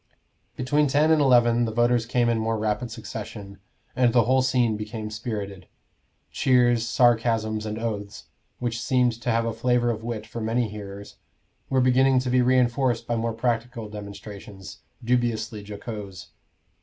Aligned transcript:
Between 0.55 0.87
ten 0.87 1.11
and 1.11 1.21
eleven 1.21 1.65
the 1.65 1.71
voters 1.71 2.07
came 2.07 2.27
in 2.27 2.39
more 2.39 2.57
rapid 2.57 2.89
succession, 2.89 3.59
and 3.95 4.13
the 4.13 4.23
whole 4.23 4.41
scene 4.41 4.75
became 4.75 5.11
spirited. 5.11 5.67
Cheers, 6.31 6.87
sarcasms, 6.89 7.67
and 7.67 7.77
oaths, 7.77 8.25
which 8.57 8.81
seemed 8.81 9.11
to 9.21 9.29
have 9.29 9.45
a 9.45 9.53
flavor 9.53 9.91
of 9.91 10.03
wit 10.03 10.25
for 10.25 10.41
many 10.41 10.67
hearers, 10.69 11.17
were 11.69 11.81
beginning 11.81 12.17
to 12.21 12.31
be 12.31 12.41
reinforced 12.41 13.05
by 13.05 13.15
more 13.15 13.33
practical 13.33 13.89
demonstrations, 13.89 14.79
dubiously 15.03 15.63
jocose. 15.63 16.29